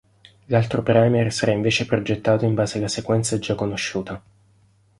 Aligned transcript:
L'altro 0.45 0.81
primer 0.81 1.31
sarà 1.31 1.51
invece 1.51 1.85
progettato 1.85 2.43
in 2.43 2.55
base 2.55 2.79
alla 2.79 2.87
sequenza 2.87 3.37
già 3.37 3.53
conosciuta. 3.53 4.19